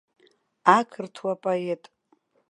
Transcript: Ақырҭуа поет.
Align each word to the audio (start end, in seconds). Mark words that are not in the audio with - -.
Ақырҭуа 0.77 1.33
поет. 1.41 1.83